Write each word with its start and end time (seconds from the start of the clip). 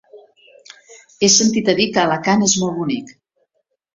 He 1.19 1.29
sentit 1.33 1.69
a 1.73 1.77
dir 1.81 1.85
que 1.97 2.01
Alacant 2.05 2.45
és 2.47 2.57
molt 2.63 2.75
bonic. 2.81 3.15